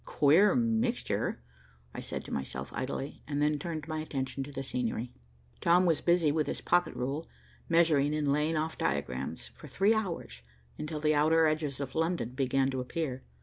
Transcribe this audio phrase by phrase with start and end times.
[0.03, 1.43] "Queer mixture,"
[1.93, 5.11] I said to myself idly, and then I turned my attention to the scenery.
[5.59, 7.27] Tom was busy with his pocket rule,
[7.69, 10.41] measuring and laying off diagrams, for three hours,
[10.75, 13.21] until the outer edges of London began to appear.